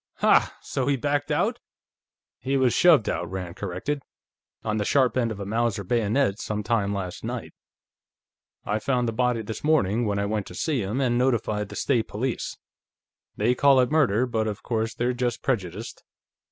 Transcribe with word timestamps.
"Ha! 0.15 0.57
So 0.63 0.87
he 0.87 0.95
backed 0.97 1.29
out?" 1.29 1.59
"He 2.39 2.57
was 2.57 2.73
shoved 2.73 3.07
out," 3.07 3.29
Rand 3.29 3.55
corrected. 3.55 4.01
"On 4.63 4.77
the 4.77 4.83
sharp 4.83 5.15
end 5.15 5.31
of 5.31 5.39
a 5.39 5.45
Mauser 5.45 5.83
bayonet, 5.83 6.39
sometime 6.39 6.91
last 6.91 7.23
night. 7.23 7.53
I 8.65 8.79
found 8.79 9.07
the 9.07 9.11
body 9.13 9.43
this 9.43 9.63
morning, 9.63 10.07
when 10.07 10.17
I 10.17 10.25
went 10.25 10.47
to 10.47 10.55
see 10.55 10.81
him, 10.81 10.99
and 11.01 11.19
notified 11.19 11.69
the 11.69 11.75
State 11.75 12.07
Police. 12.07 12.57
They 13.37 13.53
call 13.53 13.79
it 13.79 13.91
murder, 13.91 14.25
but 14.25 14.47
of 14.47 14.63
course, 14.63 14.95
they're 14.95 15.13
just 15.13 15.43
prejudiced. 15.43 16.03